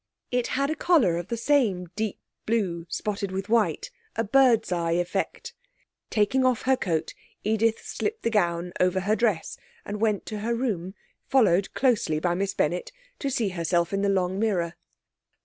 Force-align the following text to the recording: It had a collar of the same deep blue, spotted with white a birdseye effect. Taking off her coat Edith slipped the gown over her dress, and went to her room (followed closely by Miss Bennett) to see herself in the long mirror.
It 0.31 0.47
had 0.57 0.71
a 0.71 0.75
collar 0.75 1.17
of 1.17 1.27
the 1.27 1.37
same 1.37 1.91
deep 1.95 2.17
blue, 2.47 2.87
spotted 2.89 3.31
with 3.31 3.49
white 3.49 3.91
a 4.15 4.23
birdseye 4.23 4.93
effect. 4.93 5.53
Taking 6.09 6.43
off 6.43 6.63
her 6.63 6.75
coat 6.75 7.13
Edith 7.43 7.79
slipped 7.85 8.23
the 8.23 8.31
gown 8.31 8.73
over 8.79 9.01
her 9.01 9.15
dress, 9.15 9.59
and 9.85 10.01
went 10.01 10.25
to 10.25 10.39
her 10.39 10.55
room 10.55 10.95
(followed 11.27 11.75
closely 11.75 12.19
by 12.19 12.33
Miss 12.33 12.55
Bennett) 12.55 12.91
to 13.19 13.29
see 13.29 13.49
herself 13.49 13.93
in 13.93 14.01
the 14.01 14.09
long 14.09 14.39
mirror. 14.39 14.73